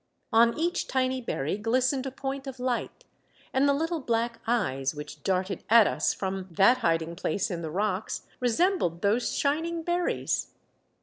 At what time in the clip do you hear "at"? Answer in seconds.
5.69-5.85